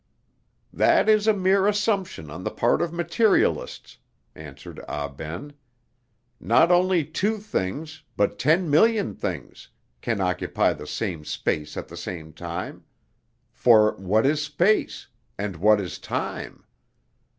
"That 0.73 1.07
is 1.07 1.27
a 1.27 1.31
mere 1.33 1.67
assumption 1.67 2.31
on 2.31 2.43
the 2.43 2.49
part 2.49 2.81
of 2.81 2.91
materialists," 2.91 3.99
answered 4.33 4.83
Ah 4.87 5.07
Ben. 5.07 5.53
"Not 6.39 6.71
only 6.71 7.05
two 7.05 7.37
things, 7.37 8.01
but 8.17 8.39
ten 8.39 8.67
million 8.71 9.13
things, 9.13 9.67
can 10.01 10.19
occupy 10.19 10.73
the 10.73 10.87
same 10.87 11.23
space 11.23 11.77
at 11.77 11.87
the 11.87 11.97
same 11.97 12.33
time; 12.33 12.83
for 13.51 13.91
what 13.97 14.25
is 14.25 14.41
space, 14.41 15.05
and 15.37 15.57
what 15.57 15.79
is 15.79 15.99
time? 15.99 16.65